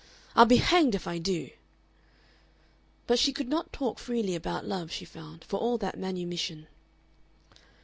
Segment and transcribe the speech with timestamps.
[0.35, 1.51] "I'll be hanged if I do."
[3.05, 6.65] But she could not talk freely about love, she found, for all that manumission.